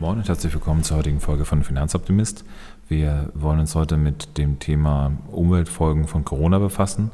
Moin 0.00 0.18
und 0.18 0.28
herzlich 0.28 0.52
willkommen 0.52 0.82
zur 0.82 0.96
heutigen 0.96 1.20
Folge 1.20 1.44
von 1.44 1.62
Finanzoptimist. 1.62 2.44
Wir 2.88 3.30
wollen 3.32 3.60
uns 3.60 3.76
heute 3.76 3.96
mit 3.96 4.36
dem 4.38 4.58
Thema 4.58 5.12
Umweltfolgen 5.30 6.08
von 6.08 6.24
Corona 6.24 6.58
befassen. 6.58 7.12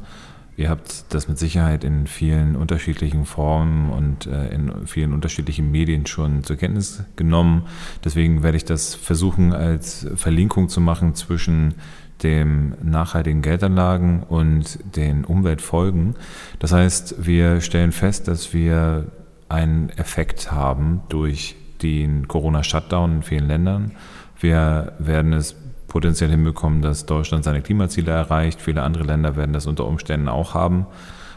Ihr 0.56 0.70
habt 0.70 1.04
das 1.12 1.28
mit 1.28 1.38
Sicherheit 1.38 1.84
in 1.84 2.06
vielen 2.06 2.56
unterschiedlichen 2.56 3.26
Formen 3.26 3.90
und 3.90 4.26
äh, 4.26 4.48
in 4.48 4.86
vielen 4.86 5.12
unterschiedlichen 5.12 5.70
Medien 5.70 6.06
schon 6.06 6.42
zur 6.42 6.56
Kenntnis 6.56 7.04
genommen. 7.16 7.66
Deswegen 8.02 8.42
werde 8.42 8.56
ich 8.56 8.64
das 8.64 8.94
versuchen 8.94 9.52
als 9.52 10.06
Verlinkung 10.16 10.70
zu 10.70 10.80
machen 10.80 11.14
zwischen 11.14 11.74
dem 12.22 12.74
nachhaltigen 12.82 13.42
Geldanlagen 13.42 14.22
und 14.22 14.78
den 14.96 15.26
Umweltfolgen. 15.26 16.14
Das 16.58 16.72
heißt, 16.72 17.26
wir 17.26 17.60
stellen 17.60 17.92
fest, 17.92 18.26
dass 18.26 18.54
wir 18.54 19.12
einen 19.50 19.90
Effekt 19.90 20.50
haben 20.50 21.02
durch 21.10 21.56
den 21.82 22.28
Corona-Shutdown 22.28 23.16
in 23.16 23.22
vielen 23.22 23.48
Ländern. 23.48 23.92
Wir 24.38 24.92
werden 24.98 25.32
es 25.32 25.54
potenziell 25.88 26.30
hinbekommen, 26.30 26.82
dass 26.82 27.06
Deutschland 27.06 27.44
seine 27.44 27.62
Klimaziele 27.62 28.12
erreicht. 28.12 28.60
Viele 28.60 28.82
andere 28.82 29.04
Länder 29.04 29.36
werden 29.36 29.52
das 29.52 29.66
unter 29.66 29.86
Umständen 29.86 30.28
auch 30.28 30.54
haben. 30.54 30.86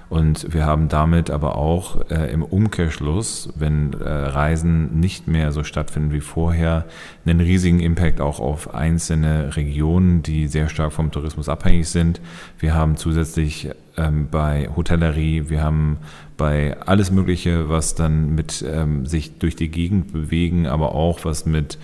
Und 0.09 0.53
wir 0.53 0.67
haben 0.67 0.89
damit 0.89 1.31
aber 1.31 1.55
auch 1.55 2.09
äh, 2.11 2.31
im 2.31 2.43
Umkehrschluss, 2.43 3.49
wenn 3.55 3.93
äh, 3.93 4.07
Reisen 4.07 4.99
nicht 4.99 5.27
mehr 5.27 5.51
so 5.51 5.63
stattfinden 5.63 6.11
wie 6.11 6.21
vorher, 6.21 6.85
einen 7.25 7.39
riesigen 7.39 7.79
Impact 7.79 8.21
auch 8.21 8.39
auf 8.39 8.75
einzelne 8.75 9.55
Regionen, 9.55 10.21
die 10.21 10.47
sehr 10.47 10.69
stark 10.69 10.93
vom 10.93 11.09
Tourismus 11.09 11.49
abhängig 11.49 11.89
sind. 11.89 12.21
Wir 12.59 12.75
haben 12.75 12.95
zusätzlich 12.95 13.71
ähm, 13.97 14.27
bei 14.29 14.69
Hotellerie, 14.75 15.49
wir 15.49 15.63
haben 15.63 15.97
bei 16.37 16.77
alles 16.85 17.11
Mögliche, 17.11 17.69
was 17.69 17.95
dann 17.95 18.33
mit 18.35 18.63
ähm, 18.67 19.05
sich 19.05 19.37
durch 19.39 19.55
die 19.55 19.69
Gegend 19.69 20.11
bewegen, 20.11 20.67
aber 20.67 20.95
auch 20.95 21.25
was 21.25 21.45
mit 21.45 21.77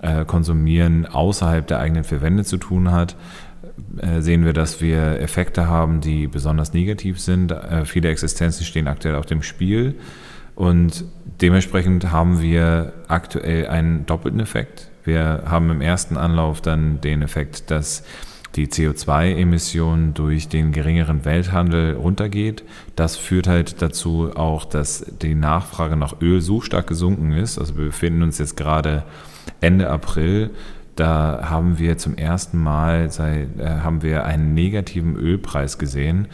äh, 0.00 0.24
Konsumieren 0.24 1.06
außerhalb 1.06 1.66
der 1.66 1.78
eigenen 1.78 2.04
vier 2.04 2.22
Wände 2.22 2.44
zu 2.44 2.56
tun 2.56 2.90
hat 2.90 3.16
äh, 3.98 4.20
sehen 4.20 4.44
wir, 4.44 4.52
dass 4.52 4.80
wir 4.80 5.20
Effekte 5.20 5.68
haben, 5.68 6.00
die 6.00 6.26
besonders 6.26 6.72
negativ 6.72 7.20
sind. 7.20 7.52
Äh, 7.52 7.84
viele 7.84 8.08
Existenzen 8.08 8.64
stehen 8.64 8.88
aktuell 8.88 9.14
auf 9.14 9.26
dem 9.26 9.42
Spiel 9.42 9.94
und 10.54 11.04
dementsprechend 11.40 12.10
haben 12.12 12.40
wir 12.42 12.92
aktuell 13.08 13.68
einen 13.68 14.06
doppelten 14.06 14.40
Effekt. 14.40 14.88
Wir 15.04 15.44
haben 15.46 15.70
im 15.70 15.80
ersten 15.80 16.16
Anlauf 16.16 16.60
dann 16.60 17.00
den 17.00 17.22
Effekt, 17.22 17.70
dass 17.70 18.04
die 18.56 18.68
CO2-Emission 18.68 20.14
durch 20.14 20.48
den 20.48 20.72
geringeren 20.72 21.24
Welthandel 21.24 21.94
runtergeht. 21.94 22.64
Das 22.96 23.16
führt 23.16 23.46
halt 23.46 23.80
dazu 23.80 24.30
auch, 24.34 24.64
dass 24.64 25.06
die 25.22 25.34
Nachfrage 25.34 25.96
nach 25.96 26.20
Öl 26.20 26.40
so 26.40 26.60
stark 26.60 26.86
gesunken 26.86 27.32
ist. 27.32 27.58
Also 27.58 27.76
wir 27.76 27.86
befinden 27.86 28.22
uns 28.22 28.38
jetzt 28.38 28.56
gerade 28.56 29.04
Ende 29.60 29.88
April 29.88 30.50
da 30.96 31.48
haben 31.48 31.78
wir 31.78 31.96
zum 31.96 32.16
ersten 32.16 32.58
Mal 32.62 33.10
seit, 33.10 33.58
äh, 33.58 33.66
haben 33.82 34.02
wir 34.02 34.24
einen 34.24 34.54
negativen 34.54 35.16
Ölpreis 35.16 35.78
gesehen. 35.78 36.28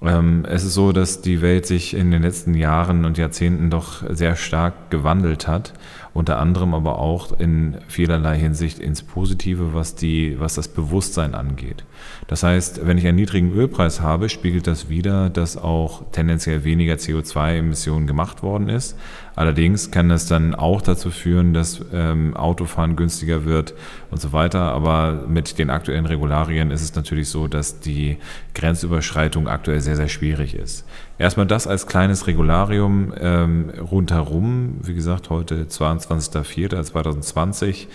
Ähm, 0.00 0.44
es 0.48 0.64
ist 0.64 0.74
so, 0.74 0.92
dass 0.92 1.20
die 1.20 1.42
Welt 1.42 1.66
sich 1.66 1.94
in 1.94 2.10
den 2.10 2.22
letzten 2.22 2.54
Jahren 2.54 3.04
und 3.04 3.18
Jahrzehnten 3.18 3.70
doch 3.70 4.02
sehr 4.10 4.34
stark 4.36 4.90
gewandelt 4.90 5.46
hat, 5.46 5.74
unter 6.14 6.38
anderem 6.38 6.74
aber 6.74 6.98
auch 6.98 7.38
in 7.38 7.78
vielerlei 7.88 8.38
Hinsicht 8.38 8.78
ins 8.78 9.02
Positive, 9.02 9.74
was, 9.74 9.94
die, 9.94 10.38
was 10.38 10.54
das 10.54 10.68
Bewusstsein 10.68 11.34
angeht. 11.34 11.84
Das 12.26 12.42
heißt, 12.42 12.86
wenn 12.86 12.98
ich 12.98 13.06
einen 13.06 13.16
niedrigen 13.16 13.52
Ölpreis 13.52 14.00
habe, 14.00 14.28
spiegelt 14.28 14.66
das 14.66 14.88
wieder, 14.88 15.30
dass 15.30 15.56
auch 15.56 16.02
tendenziell 16.12 16.64
weniger 16.64 16.94
CO2-Emissionen 16.94 18.06
gemacht 18.06 18.42
worden 18.42 18.68
ist. 18.68 18.96
Allerdings 19.34 19.90
kann 19.90 20.10
das 20.10 20.26
dann 20.26 20.54
auch 20.54 20.82
dazu 20.82 21.10
führen, 21.10 21.54
dass 21.54 21.80
ähm, 21.92 22.36
Autofahren 22.36 22.96
günstiger 22.96 23.46
wird 23.46 23.72
und 24.10 24.20
so 24.20 24.32
weiter. 24.32 24.60
Aber 24.72 25.24
mit 25.26 25.58
den 25.58 25.70
aktuellen 25.70 26.04
Regularien 26.04 26.70
ist 26.70 26.82
es 26.82 26.94
natürlich 26.94 27.28
so, 27.30 27.48
dass 27.48 27.80
die 27.80 28.18
Grenzüberschreitung 28.54 29.48
aktuell 29.48 29.80
sehr, 29.80 29.96
sehr 29.96 30.08
schwierig 30.08 30.54
ist. 30.54 30.84
Erstmal 31.18 31.46
das 31.46 31.66
als 31.66 31.86
kleines 31.86 32.26
Regularium 32.26 33.14
ähm, 33.18 33.70
rundherum. 33.80 34.78
Wie 34.82 34.94
gesagt, 34.94 35.30
heute 35.30 35.68
22.04.2020 36.08 37.86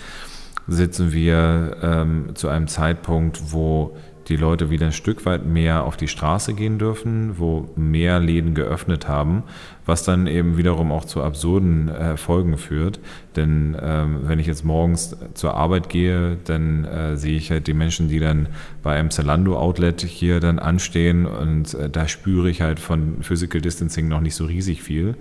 sitzen 0.68 1.14
wir 1.14 1.78
ähm, 1.82 2.36
zu 2.36 2.50
einem 2.50 2.68
Zeitpunkt, 2.68 3.54
wo 3.54 3.96
die 4.28 4.36
Leute 4.36 4.70
wieder 4.70 4.88
ein 4.88 4.92
Stück 4.92 5.26
weit 5.26 5.46
mehr 5.46 5.86
auf 5.86 5.96
die 5.96 6.08
Straße 6.08 6.54
gehen 6.54 6.78
dürfen, 6.78 7.38
wo 7.38 7.70
mehr 7.76 8.20
Läden 8.20 8.56
geöffnet 8.56 9.08
haben, 9.08 9.44
was 9.86 10.04
dann 10.04 10.28
eben 10.28 10.58
wiederum 10.58 10.92
auch 10.92 11.06
zu 11.06 11.24
absurden 11.24 11.88
äh, 11.88 12.18
Folgen 12.18 12.58
führt. 12.58 13.00
Denn 13.36 13.78
ähm, 13.82 14.20
wenn 14.24 14.40
ich 14.40 14.48
jetzt 14.48 14.66
morgens 14.66 15.16
zur 15.34 15.54
Arbeit 15.54 15.88
gehe, 15.88 16.38
dann 16.44 16.84
äh, 16.86 17.16
sehe 17.16 17.38
ich 17.38 17.52
halt 17.52 17.68
die 17.68 17.74
Menschen, 17.74 18.10
die 18.10 18.20
dann 18.20 18.48
bei 18.84 18.96
einem 18.96 19.12
Zalando-Outlet 19.12 20.02
hier 20.02 20.40
dann 20.40 20.60
anstehen 20.60 21.26
und 21.26 21.74
äh, 21.74 21.90
da 21.90 22.08
spüre 22.08 22.50
ich 22.50 22.62
halt 22.62 22.80
von 22.80 23.22
Physical 23.22 23.62
Distancing 23.62 24.10
noch 24.10 24.22
nicht 24.22 24.36
so 24.36 24.46
riesig 24.46 24.84
viel. 24.84 25.16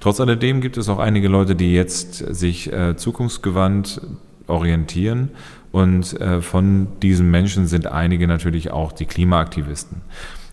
Trotz 0.00 0.20
alledem 0.20 0.60
gibt 0.60 0.76
es 0.76 0.88
auch 0.88 0.98
einige 0.98 1.28
Leute, 1.28 1.54
die 1.54 1.72
jetzt 1.72 2.16
sich 2.34 2.70
äh, 2.72 2.96
zukunftsgewandt 2.96 4.02
orientieren 4.46 5.30
und 5.72 6.20
äh, 6.20 6.40
von 6.40 6.88
diesen 7.00 7.30
Menschen 7.30 7.66
sind 7.66 7.86
einige 7.86 8.26
natürlich 8.26 8.70
auch 8.70 8.92
die 8.92 9.06
Klimaaktivisten. 9.06 10.02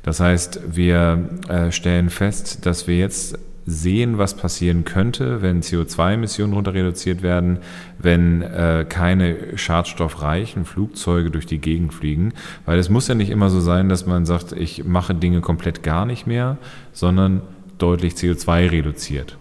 Das 0.04 0.20
heißt, 0.20 0.62
wir 0.70 1.30
äh, 1.50 1.72
stellen 1.72 2.10
fest, 2.10 2.66
dass 2.66 2.88
wir 2.88 2.98
jetzt 2.98 3.38
sehen, 3.66 4.18
was 4.18 4.38
passieren 4.38 4.86
könnte, 4.86 5.42
wenn 5.42 5.62
CO2-Emissionen 5.62 6.54
runter 6.54 6.74
reduziert 6.74 7.22
werden, 7.22 7.60
wenn 8.00 8.42
äh, 8.42 8.86
keine 8.88 9.58
schadstoffreichen 9.58 10.64
Flugzeuge 10.64 11.30
durch 11.30 11.46
die 11.46 11.60
Gegend 11.60 11.94
fliegen. 11.94 12.34
Weil 12.66 12.80
es 12.80 12.90
muss 12.90 13.10
ja 13.10 13.16
nicht 13.16 13.30
immer 13.30 13.50
so 13.50 13.60
sein, 13.60 13.90
dass 13.90 14.06
man 14.06 14.26
sagt, 14.26 14.54
ich 14.54 14.86
mache 14.86 15.14
Dinge 15.14 15.42
komplett 15.42 15.84
gar 15.84 16.06
nicht 16.06 16.26
mehr, 16.26 16.58
sondern 16.94 17.42
deutlich 17.78 18.14
CO2 18.14 18.72
reduziert. 18.72 19.38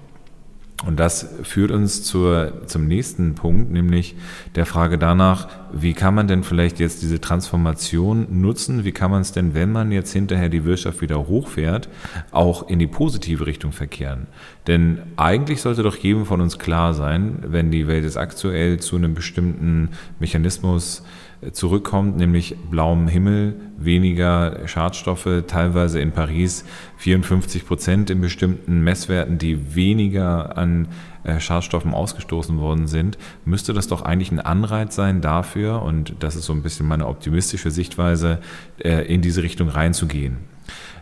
Und 0.84 1.00
das 1.00 1.26
führt 1.42 1.70
uns 1.70 2.02
zur, 2.02 2.66
zum 2.66 2.86
nächsten 2.86 3.34
Punkt, 3.34 3.70
nämlich 3.70 4.14
der 4.56 4.66
Frage 4.66 4.98
danach, 4.98 5.48
wie 5.72 5.94
kann 5.94 6.14
man 6.14 6.28
denn 6.28 6.42
vielleicht 6.42 6.78
jetzt 6.80 7.00
diese 7.00 7.18
Transformation 7.18 8.26
nutzen? 8.42 8.84
Wie 8.84 8.92
kann 8.92 9.10
man 9.10 9.22
es 9.22 9.32
denn, 9.32 9.54
wenn 9.54 9.72
man 9.72 9.90
jetzt 9.90 10.12
hinterher 10.12 10.50
die 10.50 10.64
Wirtschaft 10.64 11.00
wieder 11.00 11.26
hochfährt, 11.26 11.88
auch 12.30 12.68
in 12.68 12.78
die 12.78 12.86
positive 12.86 13.46
Richtung 13.46 13.72
verkehren? 13.72 14.26
Denn 14.66 14.98
eigentlich 15.16 15.62
sollte 15.62 15.82
doch 15.82 15.96
jedem 15.96 16.26
von 16.26 16.42
uns 16.42 16.58
klar 16.58 16.92
sein, 16.92 17.38
wenn 17.46 17.70
die 17.70 17.88
Welt 17.88 18.04
jetzt 18.04 18.18
aktuell 18.18 18.78
zu 18.78 18.96
einem 18.96 19.14
bestimmten 19.14 19.90
Mechanismus 20.20 21.02
zurückkommt, 21.52 22.16
nämlich 22.16 22.56
blauem 22.70 23.08
Himmel, 23.08 23.54
weniger 23.76 24.66
Schadstoffe, 24.66 25.28
teilweise 25.46 26.00
in 26.00 26.12
Paris 26.12 26.64
54 26.96 27.66
Prozent 27.66 28.10
in 28.10 28.20
bestimmten 28.20 28.82
Messwerten, 28.82 29.38
die 29.38 29.74
weniger 29.74 30.56
an 30.56 30.88
äh, 31.24 31.38
Schadstoffen 31.40 31.92
ausgestoßen 31.92 32.58
worden 32.58 32.86
sind, 32.86 33.18
müsste 33.44 33.72
das 33.72 33.88
doch 33.88 34.02
eigentlich 34.02 34.32
ein 34.32 34.40
Anreiz 34.40 34.94
sein 34.94 35.20
dafür, 35.20 35.82
und 35.82 36.14
das 36.20 36.36
ist 36.36 36.46
so 36.46 36.52
ein 36.52 36.62
bisschen 36.62 36.86
meine 36.88 37.06
optimistische 37.06 37.70
Sichtweise, 37.70 38.38
äh, 38.78 39.12
in 39.12 39.20
diese 39.20 39.42
Richtung 39.42 39.68
reinzugehen. 39.68 40.38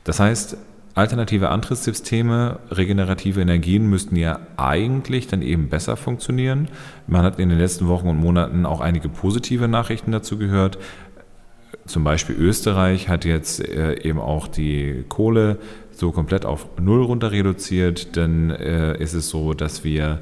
Das 0.03 0.21
heißt, 0.21 0.57
Alternative 0.95 1.49
Antriebssysteme, 1.49 2.61
regenerative 2.71 3.41
Energien 3.41 3.91
müssten 3.91 4.15
ja 4.15 4.39
eigentlich 4.57 5.27
dann 5.27 5.43
eben 5.43 5.69
besser 5.69 5.97
funktionieren. 5.97 6.69
Man 7.09 7.23
hat 7.23 7.41
in 7.41 7.49
den 7.49 7.59
letzten 7.59 7.89
Wochen 7.89 8.09
und 8.09 8.19
Monaten 8.19 8.65
auch 8.65 8.81
einige 8.81 9.09
positive 9.09 9.67
Nachrichten 9.67 10.13
dazu 10.13 10.39
gehört. 10.39 10.79
Zum 11.85 12.05
Beispiel 12.05 12.37
Österreich 12.37 13.09
hat 13.09 13.25
jetzt 13.25 13.61
äh, 13.61 14.01
eben 14.03 14.21
auch 14.21 14.47
die 14.47 15.05
Kohle 15.09 15.59
so 15.91 16.13
komplett 16.13 16.47
auf 16.47 16.69
Null 16.81 17.03
runter 17.03 17.33
reduziert. 17.33 18.17
Dann 18.17 18.51
äh, 18.51 18.97
ist 18.97 19.15
es 19.15 19.29
so, 19.29 19.53
dass 19.53 19.83
wir 19.83 20.21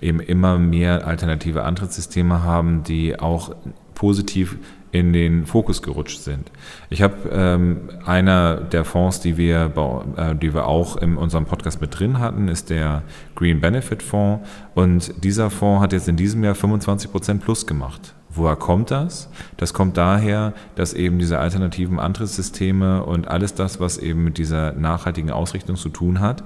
eben 0.00 0.18
immer 0.18 0.58
mehr 0.58 1.06
alternative 1.06 1.62
Antriebssysteme 1.62 2.42
haben, 2.42 2.82
die 2.82 3.18
auch 3.18 3.54
positiv 3.94 4.58
in 4.92 5.12
den 5.12 5.46
Fokus 5.46 5.82
gerutscht 5.82 6.20
sind. 6.20 6.50
Ich 6.90 7.02
habe 7.02 7.28
ähm, 7.30 7.90
einer 8.04 8.56
der 8.56 8.84
Fonds, 8.84 9.20
die 9.20 9.36
wir, 9.36 9.72
äh, 10.16 10.34
die 10.34 10.54
wir 10.54 10.66
auch 10.66 10.96
in 10.96 11.16
unserem 11.16 11.44
Podcast 11.44 11.80
mit 11.80 11.98
drin 11.98 12.18
hatten, 12.18 12.48
ist 12.48 12.70
der 12.70 13.02
Green 13.34 13.60
Benefit 13.60 14.02
Fonds 14.02 14.48
und 14.74 15.24
dieser 15.24 15.50
Fonds 15.50 15.82
hat 15.82 15.92
jetzt 15.92 16.08
in 16.08 16.16
diesem 16.16 16.42
Jahr 16.44 16.54
25 16.54 17.10
Prozent 17.10 17.42
plus 17.42 17.66
gemacht. 17.66 18.14
Woher 18.30 18.56
kommt 18.56 18.90
das? 18.90 19.30
Das 19.56 19.72
kommt 19.72 19.96
daher, 19.96 20.52
dass 20.74 20.92
eben 20.92 21.18
diese 21.18 21.38
alternativen 21.38 21.98
Antriebssysteme 21.98 23.02
und 23.04 23.26
alles 23.26 23.54
das, 23.54 23.80
was 23.80 23.96
eben 23.96 24.22
mit 24.22 24.38
dieser 24.38 24.72
nachhaltigen 24.72 25.30
Ausrichtung 25.30 25.76
zu 25.76 25.88
tun 25.88 26.20
hat, 26.20 26.44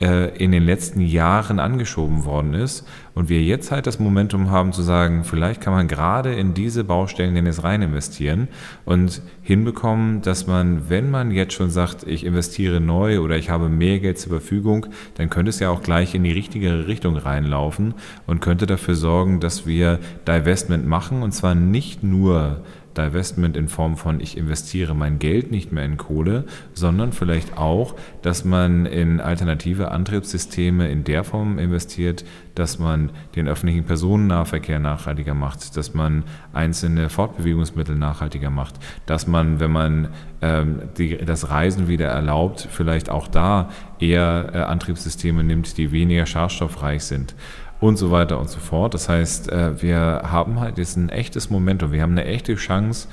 äh, 0.00 0.36
in 0.36 0.52
den 0.52 0.64
letzten 0.64 1.00
Jahren 1.00 1.60
angeschoben 1.60 2.24
worden 2.24 2.54
ist 2.54 2.86
und 3.14 3.28
wir 3.28 3.42
jetzt 3.42 3.70
halt 3.70 3.86
das 3.86 3.98
Momentum 3.98 4.50
haben 4.50 4.72
zu 4.72 4.82
sagen, 4.82 5.24
vielleicht 5.24 5.60
kann 5.60 5.72
man 5.72 5.88
gerade 5.88 6.34
in 6.34 6.54
diese 6.54 6.84
Baustellen 6.84 7.34
denn 7.34 7.46
jetzt 7.46 7.62
rein 7.62 7.82
investieren 7.82 8.48
und 8.84 9.22
hinbekommen, 9.42 10.22
dass 10.22 10.46
man, 10.46 10.88
wenn 10.88 11.10
man 11.10 11.30
jetzt 11.30 11.54
schon 11.54 11.70
sagt, 11.70 12.04
ich 12.06 12.24
investiere 12.24 12.80
neu 12.80 13.20
oder 13.20 13.36
ich 13.36 13.50
habe 13.50 13.68
mehr 13.68 14.00
Geld 14.00 14.18
zur 14.18 14.30
Verfügung, 14.30 14.86
dann 15.14 15.30
könnte 15.30 15.50
es 15.50 15.60
ja 15.60 15.70
auch 15.70 15.82
gleich 15.82 16.14
in 16.14 16.24
die 16.24 16.32
richtige 16.32 16.88
Richtung 16.88 17.16
reinlaufen 17.16 17.94
und 18.26 18.40
könnte 18.40 18.66
dafür 18.66 18.94
sorgen, 18.94 19.40
dass 19.40 19.66
wir 19.66 20.00
Divestment 20.26 20.86
machen 20.86 21.22
und 21.22 21.32
zwar 21.32 21.54
nicht 21.54 22.02
nur 22.02 22.62
Divestment 22.96 23.56
in 23.56 23.68
Form 23.68 23.96
von, 23.96 24.20
ich 24.20 24.36
investiere 24.36 24.94
mein 24.94 25.18
Geld 25.18 25.50
nicht 25.50 25.72
mehr 25.72 25.84
in 25.84 25.96
Kohle, 25.96 26.44
sondern 26.72 27.12
vielleicht 27.12 27.58
auch, 27.58 27.94
dass 28.22 28.44
man 28.44 28.86
in 28.86 29.20
alternative 29.20 29.90
Antriebssysteme 29.90 30.88
in 30.90 31.04
der 31.04 31.24
Form 31.24 31.58
investiert, 31.58 32.24
dass 32.54 32.78
man 32.78 33.10
den 33.36 33.48
öffentlichen 33.48 33.84
Personennahverkehr 33.84 34.78
nachhaltiger 34.78 35.34
macht, 35.34 35.76
dass 35.76 35.94
man 35.94 36.24
einzelne 36.52 37.08
Fortbewegungsmittel 37.08 37.96
nachhaltiger 37.96 38.50
macht, 38.50 38.74
dass 39.06 39.26
man, 39.26 39.60
wenn 39.60 39.72
man 39.72 40.08
ähm, 40.42 40.82
die, 40.96 41.16
das 41.18 41.50
Reisen 41.50 41.88
wieder 41.88 42.06
erlaubt, 42.06 42.68
vielleicht 42.70 43.10
auch 43.10 43.28
da 43.28 43.70
eher 43.98 44.50
äh, 44.52 44.58
Antriebssysteme 44.58 45.42
nimmt, 45.42 45.76
die 45.78 45.92
weniger 45.92 46.26
schadstoffreich 46.26 47.04
sind 47.04 47.34
und 47.80 47.96
so 47.96 48.10
weiter 48.10 48.38
und 48.38 48.48
so 48.48 48.60
fort. 48.60 48.94
Das 48.94 49.08
heißt, 49.08 49.50
äh, 49.50 49.82
wir 49.82 50.22
haben 50.24 50.60
halt 50.60 50.78
jetzt 50.78 50.96
ein 50.96 51.08
echtes 51.08 51.50
Momentum, 51.50 51.92
wir 51.92 52.02
haben 52.02 52.12
eine 52.12 52.24
echte 52.24 52.54
Chance, 52.54 53.08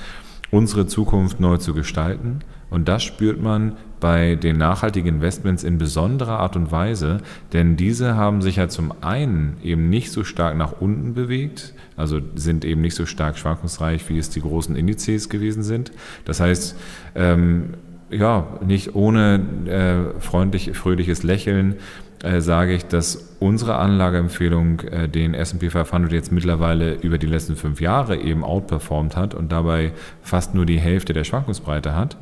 unsere 0.51 0.85
Zukunft 0.85 1.39
neu 1.39 1.57
zu 1.57 1.73
gestalten. 1.73 2.39
Und 2.69 2.87
das 2.87 3.03
spürt 3.03 3.41
man 3.41 3.77
bei 4.01 4.35
den 4.35 4.57
nachhaltigen 4.57 5.07
Investments 5.07 5.63
in 5.63 5.77
besonderer 5.77 6.39
Art 6.39 6.57
und 6.57 6.71
Weise, 6.73 7.19
denn 7.53 7.77
diese 7.77 8.15
haben 8.15 8.41
sich 8.41 8.57
ja 8.57 8.67
zum 8.67 8.93
einen 9.01 9.55
eben 9.63 9.89
nicht 9.89 10.11
so 10.11 10.25
stark 10.25 10.57
nach 10.57 10.81
unten 10.81 11.13
bewegt, 11.13 11.73
also 11.95 12.19
sind 12.35 12.65
eben 12.65 12.81
nicht 12.81 12.95
so 12.95 13.05
stark 13.05 13.37
schwankungsreich, 13.37 14.09
wie 14.09 14.17
es 14.17 14.29
die 14.29 14.41
großen 14.41 14.75
Indizes 14.75 15.29
gewesen 15.29 15.63
sind. 15.63 15.93
Das 16.25 16.41
heißt, 16.41 16.75
ähm, 17.15 17.75
ja, 18.09 18.45
nicht 18.65 18.95
ohne 18.95 19.39
äh, 19.65 20.19
freundlich, 20.19 20.75
fröhliches 20.75 21.23
Lächeln 21.23 21.75
äh, 22.23 22.41
sage 22.41 22.73
ich, 22.73 22.85
dass 22.85 23.35
unsere 23.39 23.77
Anlageempfehlung 23.77 24.81
äh, 24.81 25.07
den 25.07 25.33
S&P 25.33 25.69
500 25.69 26.11
jetzt 26.11 26.31
mittlerweile 26.31 26.95
über 26.95 27.17
die 27.17 27.27
letzten 27.27 27.55
fünf 27.55 27.81
Jahre 27.81 28.17
eben 28.17 28.43
outperformt 28.43 29.15
hat 29.15 29.33
und 29.33 29.51
dabei 29.51 29.93
fast 30.21 30.53
nur 30.53 30.65
die 30.65 30.79
Hälfte 30.79 31.13
der 31.13 31.23
Schwankungsbreite 31.23 31.95
hat, 31.95 32.17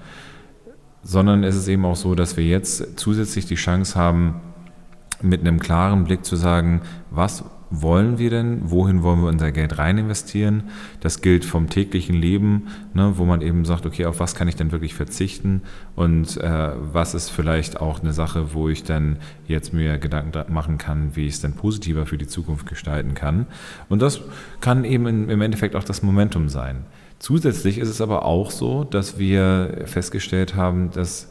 sondern 1.04 1.44
es 1.44 1.56
ist 1.56 1.68
eben 1.68 1.86
auch 1.86 1.96
so, 1.96 2.16
dass 2.16 2.38
wir 2.38 2.44
jetzt 2.44 3.00
zusätzlich 3.00 3.46
die 3.46 3.56
Chance 3.56 3.98
haben, 3.98 4.42
mit 5.22 5.42
einem 5.42 5.60
klaren 5.60 6.06
Blick 6.06 6.24
zu 6.24 6.36
sagen, 6.36 6.82
was 7.12 7.44
wollen 7.72 8.18
wir 8.18 8.30
denn, 8.30 8.70
wohin 8.70 9.04
wollen 9.04 9.22
wir 9.22 9.30
unser 9.30 9.52
Geld 9.52 9.78
rein 9.78 9.98
investieren. 9.98 10.64
Das 11.02 11.22
gilt 11.22 11.46
vom 11.46 11.70
täglichen 11.70 12.16
Leben, 12.16 12.68
ne, 12.94 13.14
wo 13.18 13.26
man 13.26 13.42
eben 13.42 13.66
sagt, 13.66 13.86
okay, 13.86 14.06
auf 14.06 14.20
was 14.20 14.36
kann 14.36 14.48
ich 14.48 14.56
denn 14.56 14.72
wirklich 14.72 14.96
verzichten 14.96 15.62
und 15.96 16.38
äh, 16.38 16.72
was 16.94 17.14
ist 17.14 17.30
vielleicht 17.30 17.80
auch 17.80 18.02
eine 18.02 18.14
Sache, 18.14 18.54
wo 18.54 18.70
ich 18.70 18.84
dann 18.84 19.18
jetzt 19.48 19.74
mir 19.74 19.98
Gedanken 19.98 20.52
machen 20.52 20.78
kann, 20.78 21.16
wie 21.16 21.28
ich 21.28 21.36
es 21.36 21.42
dann 21.42 21.54
positiver 21.54 22.06
für 22.06 22.18
die 22.18 22.28
Zukunft 22.28 22.68
gestalten 22.68 23.14
kann. 23.14 23.46
Und 23.88 24.02
das 24.02 24.22
kann 24.62 24.84
eben 24.84 25.30
im 25.30 25.42
Endeffekt 25.42 25.76
auch 25.76 25.84
das 25.84 26.02
Momentum 26.02 26.50
sein. 26.50 26.86
Zusätzlich 27.20 27.78
ist 27.78 27.90
es 27.90 28.00
aber 28.00 28.24
auch 28.26 28.50
so, 28.50 28.86
dass 28.86 29.20
wir 29.20 29.84
festgestellt 29.86 30.56
haben, 30.56 30.92
dass 30.92 31.30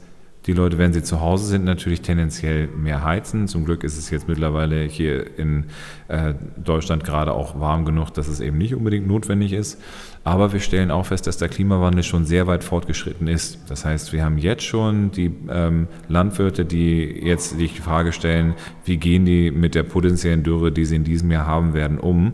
die 0.49 0.55
Leute, 0.55 0.79
wenn 0.79 0.95
sie 0.95 1.03
zu 1.03 1.21
Hause 1.21 1.45
sind, 1.45 1.67
natürlich 1.67 2.01
tendenziell 2.01 2.69
mehr 2.69 3.05
heizen. 3.05 3.49
Zum 3.49 3.67
Glück 3.67 3.85
ist 3.85 3.99
es 3.99 4.09
jetzt 4.09 4.29
mittlerweile 4.29 4.83
hier 4.85 5.39
in 5.39 5.67
äh, 6.09 6.33
Deutschland 6.57 7.05
gerade 7.05 7.35
auch 7.35 7.61
warm 7.61 7.85
genug, 7.85 8.13
dass 8.15 8.29
es 8.29 8.41
eben 8.41 8.57
nicht 8.57 8.75
unbedingt 8.75 9.07
notwendig 9.07 9.53
ist. 9.53 9.79
Aber 10.25 10.55
wir 10.55 10.61
stellen 10.61 10.91
auch 10.91 11.05
fest, 11.05 11.27
dass 11.27 11.37
der 11.37 11.51
Klimawandel 11.51 12.03
schon 12.03 12.25
sehr 12.25 12.47
weit 12.47 12.65
fortgeschritten 12.65 13.29
ist. 13.29 13.59
Das 13.69 13.85
heißt, 13.85 14.15
wir 14.15 14.25
haben 14.25 14.39
jetzt 14.39 14.65
schon 14.65 15.11
die 15.11 15.31
ähm, 15.51 15.87
Landwirte, 16.09 16.65
die 16.65 17.05
jetzt 17.05 17.59
sich 17.59 17.75
die 17.75 17.83
Frage 17.83 18.13
stellen, 18.13 18.55
wie 18.87 18.97
gehen 18.97 19.27
die 19.27 19.51
mit 19.51 19.75
der 19.75 19.83
potenziellen 19.83 20.45
Dürre, 20.45 20.73
die 20.73 20.87
sie 20.87 20.97
in 20.97 21.05
diesem 21.05 21.31
Jahr 21.31 21.47
haben 21.47 21.75
werden, 21.75 21.99
um. 21.99 22.33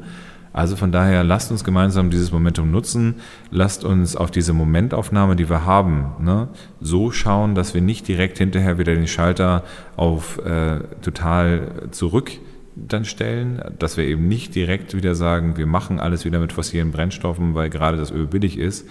Also 0.54 0.76
von 0.76 0.92
daher 0.92 1.24
lasst 1.24 1.50
uns 1.50 1.64
gemeinsam 1.64 2.10
dieses 2.10 2.30
Momentum 2.30 2.70
nutzen, 2.70 3.16
lasst 3.50 3.84
uns 3.84 4.14
auf 4.14 4.30
diese 4.30 4.52
Momentaufnahme, 4.52 5.34
die 5.34 5.50
wir 5.50 5.66
haben, 5.66 6.12
ne, 6.20 6.48
so 6.80 7.10
schauen, 7.10 7.56
dass 7.56 7.74
wir 7.74 7.80
nicht 7.80 8.06
direkt 8.06 8.38
hinterher 8.38 8.78
wieder 8.78 8.94
den 8.94 9.08
Schalter 9.08 9.64
auf 9.96 10.38
äh, 10.38 10.78
total 11.02 11.88
zurück 11.90 12.30
dann 12.76 13.04
stellen, 13.04 13.62
dass 13.80 13.96
wir 13.96 14.04
eben 14.04 14.28
nicht 14.28 14.54
direkt 14.54 14.96
wieder 14.96 15.16
sagen, 15.16 15.56
wir 15.56 15.66
machen 15.66 15.98
alles 15.98 16.24
wieder 16.24 16.38
mit 16.38 16.52
fossilen 16.52 16.92
Brennstoffen, 16.92 17.54
weil 17.54 17.68
gerade 17.68 17.96
das 17.96 18.12
Öl 18.12 18.28
billig 18.28 18.56
ist, 18.56 18.88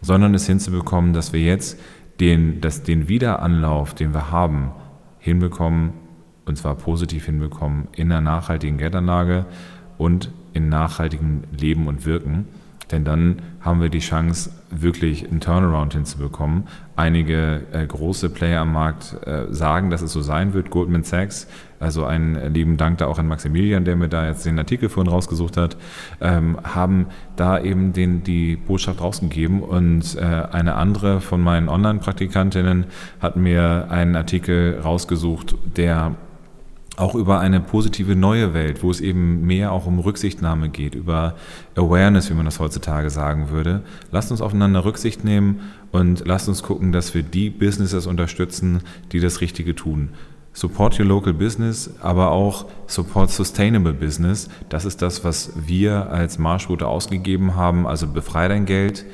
sondern 0.00 0.32
es 0.32 0.46
hinzubekommen, 0.46 1.12
dass 1.12 1.34
wir 1.34 1.40
jetzt 1.40 1.78
den, 2.20 2.62
dass 2.62 2.84
den 2.84 3.08
Wiederanlauf, 3.08 3.94
den 3.94 4.14
wir 4.14 4.30
haben, 4.30 4.72
hinbekommen, 5.18 5.92
und 6.46 6.56
zwar 6.56 6.74
positiv 6.74 7.26
hinbekommen, 7.26 7.88
in 7.94 8.10
einer 8.10 8.22
nachhaltigen 8.22 8.78
Geldanlage 8.78 9.44
und 9.98 10.30
in 10.52 10.68
nachhaltigem 10.68 11.44
Leben 11.58 11.86
und 11.86 12.06
Wirken. 12.06 12.46
Denn 12.92 13.04
dann 13.04 13.36
haben 13.60 13.80
wir 13.80 13.88
die 13.88 14.00
Chance, 14.00 14.50
wirklich 14.70 15.28
einen 15.28 15.40
Turnaround 15.40 15.94
hinzubekommen. 15.94 16.64
Einige 16.94 17.62
äh, 17.72 17.86
große 17.86 18.28
Player 18.30 18.60
am 18.60 18.72
Markt 18.72 19.16
äh, 19.26 19.46
sagen, 19.52 19.90
dass 19.90 20.02
es 20.02 20.12
so 20.12 20.20
sein 20.20 20.52
wird. 20.52 20.70
Goldman 20.70 21.02
Sachs, 21.02 21.46
also 21.80 22.04
einen 22.04 22.52
lieben 22.52 22.76
Dank 22.76 22.98
da 22.98 23.06
auch 23.06 23.18
an 23.18 23.28
Maximilian, 23.28 23.84
der 23.84 23.96
mir 23.96 24.08
da 24.08 24.26
jetzt 24.26 24.44
den 24.44 24.58
Artikel 24.58 24.88
vorhin 24.88 25.10
rausgesucht 25.10 25.56
hat, 25.56 25.76
ähm, 26.20 26.58
haben 26.62 27.06
da 27.36 27.58
eben 27.60 27.92
den, 27.92 28.24
die 28.24 28.56
Botschaft 28.56 29.00
rausgegeben. 29.00 29.62
Und 29.62 30.16
äh, 30.16 30.20
eine 30.20 30.74
andere 30.74 31.20
von 31.20 31.40
meinen 31.40 31.68
Online-Praktikantinnen 31.68 32.86
hat 33.20 33.36
mir 33.36 33.86
einen 33.90 34.16
Artikel 34.16 34.80
rausgesucht, 34.82 35.56
der 35.76 36.14
auch 36.96 37.14
über 37.14 37.40
eine 37.40 37.60
positive 37.60 38.14
neue 38.14 38.52
Welt, 38.52 38.82
wo 38.82 38.90
es 38.90 39.00
eben 39.00 39.46
mehr 39.46 39.72
auch 39.72 39.86
um 39.86 39.98
Rücksichtnahme 39.98 40.68
geht, 40.68 40.94
über 40.94 41.36
Awareness, 41.74 42.28
wie 42.28 42.34
man 42.34 42.44
das 42.44 42.60
heutzutage 42.60 43.08
sagen 43.08 43.50
würde. 43.50 43.82
Lasst 44.10 44.30
uns 44.30 44.42
aufeinander 44.42 44.84
Rücksicht 44.84 45.24
nehmen 45.24 45.60
und 45.90 46.26
lasst 46.26 46.48
uns 46.48 46.62
gucken, 46.62 46.92
dass 46.92 47.14
wir 47.14 47.22
die 47.22 47.48
Businesses 47.48 48.06
unterstützen, 48.06 48.80
die 49.12 49.20
das 49.20 49.40
Richtige 49.40 49.74
tun. 49.74 50.10
Support 50.54 51.00
your 51.00 51.06
local 51.06 51.32
business, 51.32 51.90
aber 52.02 52.30
auch 52.30 52.66
support 52.86 53.30
sustainable 53.30 53.94
business. 53.94 54.50
Das 54.68 54.84
ist 54.84 55.00
das, 55.00 55.24
was 55.24 55.52
wir 55.66 56.10
als 56.10 56.38
Marschroute 56.38 56.86
ausgegeben 56.86 57.54
haben. 57.56 57.86
Also 57.86 58.06
befrei 58.06 58.48
dein 58.48 58.66
Geld, 58.66 59.06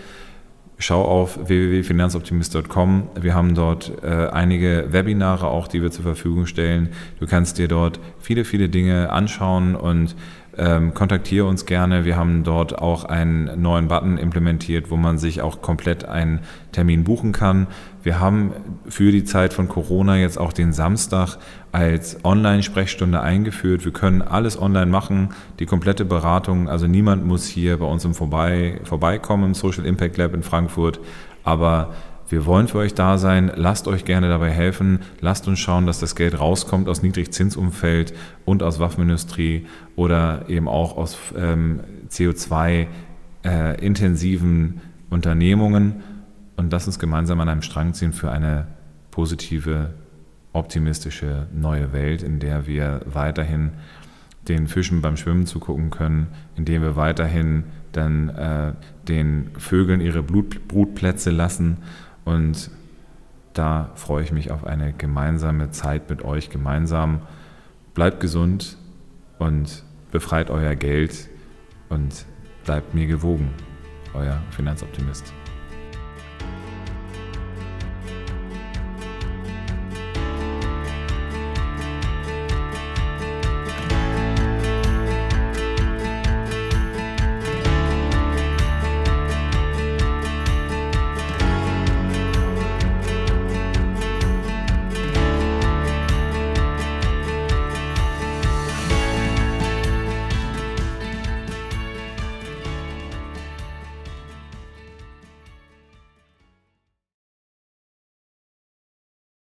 Schau 0.80 1.04
auf 1.04 1.48
www.finanzoptimist.com. 1.48 3.08
Wir 3.20 3.34
haben 3.34 3.56
dort 3.56 3.92
äh, 4.04 4.28
einige 4.28 4.86
Webinare 4.90 5.48
auch, 5.48 5.66
die 5.66 5.82
wir 5.82 5.90
zur 5.90 6.04
Verfügung 6.04 6.46
stellen. 6.46 6.90
Du 7.18 7.26
kannst 7.26 7.58
dir 7.58 7.66
dort 7.66 7.98
viele, 8.20 8.44
viele 8.44 8.68
Dinge 8.68 9.10
anschauen 9.10 9.74
und 9.74 10.14
ähm, 10.58 10.92
kontaktiere 10.92 11.46
uns 11.46 11.66
gerne. 11.66 12.04
Wir 12.04 12.16
haben 12.16 12.42
dort 12.42 12.78
auch 12.78 13.04
einen 13.04 13.62
neuen 13.62 13.88
Button 13.88 14.18
implementiert, 14.18 14.90
wo 14.90 14.96
man 14.96 15.16
sich 15.16 15.40
auch 15.40 15.62
komplett 15.62 16.04
einen 16.04 16.40
Termin 16.72 17.04
buchen 17.04 17.32
kann. 17.32 17.68
Wir 18.02 18.20
haben 18.20 18.52
für 18.88 19.12
die 19.12 19.24
Zeit 19.24 19.52
von 19.52 19.68
Corona 19.68 20.16
jetzt 20.16 20.38
auch 20.38 20.52
den 20.52 20.72
Samstag 20.72 21.36
als 21.70 22.24
Online-Sprechstunde 22.24 23.20
eingeführt. 23.20 23.84
Wir 23.84 23.92
können 23.92 24.20
alles 24.20 24.60
online 24.60 24.86
machen, 24.86 25.30
die 25.60 25.66
komplette 25.66 26.04
Beratung. 26.04 26.68
Also 26.68 26.86
niemand 26.86 27.24
muss 27.24 27.46
hier 27.46 27.78
bei 27.78 27.86
uns 27.86 28.04
im 28.04 28.14
Vorbei, 28.14 28.80
vorbeikommen 28.84 29.44
im 29.44 29.54
Social 29.54 29.86
Impact 29.86 30.16
Lab 30.16 30.34
in 30.34 30.42
Frankfurt. 30.42 30.98
Aber 31.44 31.94
wir 32.28 32.44
wollen 32.44 32.68
für 32.68 32.78
euch 32.78 32.94
da 32.94 33.18
sein. 33.18 33.50
Lasst 33.54 33.88
euch 33.88 34.04
gerne 34.04 34.28
dabei 34.28 34.50
helfen. 34.50 35.00
Lasst 35.20 35.48
uns 35.48 35.58
schauen, 35.58 35.86
dass 35.86 35.98
das 35.98 36.14
Geld 36.14 36.38
rauskommt 36.38 36.88
aus 36.88 37.02
Niedrigzinsumfeld 37.02 38.14
und 38.44 38.62
aus 38.62 38.78
Waffenindustrie 38.78 39.66
oder 39.96 40.48
eben 40.48 40.68
auch 40.68 40.96
aus 40.96 41.18
ähm, 41.36 41.80
CO2-intensiven 42.10 44.74
äh, 44.74 44.78
Unternehmungen. 45.10 46.04
Und 46.56 46.70
lasst 46.70 46.86
uns 46.86 46.98
gemeinsam 46.98 47.40
an 47.40 47.48
einem 47.48 47.62
Strang 47.62 47.94
ziehen 47.94 48.12
für 48.12 48.30
eine 48.30 48.66
positive, 49.10 49.94
optimistische 50.52 51.46
neue 51.54 51.94
Welt, 51.94 52.22
in 52.22 52.40
der 52.40 52.66
wir 52.66 53.00
weiterhin 53.06 53.70
den 54.48 54.66
Fischen 54.66 55.00
beim 55.00 55.16
Schwimmen 55.16 55.46
zugucken 55.46 55.88
können, 55.90 56.26
indem 56.56 56.82
wir 56.82 56.96
weiterhin 56.96 57.64
dann 57.92 58.28
äh, 58.30 58.72
den 59.06 59.50
Vögeln 59.56 60.00
ihre 60.00 60.22
Blut, 60.22 60.66
Brutplätze 60.68 61.30
lassen 61.30 61.78
und 62.28 62.70
da 63.54 63.90
freue 63.94 64.22
ich 64.22 64.32
mich 64.32 64.50
auf 64.50 64.64
eine 64.64 64.92
gemeinsame 64.92 65.70
Zeit 65.70 66.10
mit 66.10 66.22
euch 66.22 66.50
gemeinsam. 66.50 67.22
Bleibt 67.94 68.20
gesund 68.20 68.76
und 69.38 69.82
befreit 70.12 70.50
euer 70.50 70.74
Geld 70.74 71.30
und 71.88 72.26
bleibt 72.64 72.92
mir 72.92 73.06
gewogen. 73.06 73.50
Euer 74.12 74.42
Finanzoptimist. 74.50 75.32